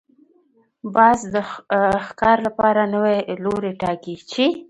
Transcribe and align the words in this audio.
باز 0.95 1.19
د 1.33 1.35
ښکار 2.05 2.37
لپاره 2.47 2.81
نوی 2.95 3.17
لوری 3.43 3.71
ټاکي 3.81 4.15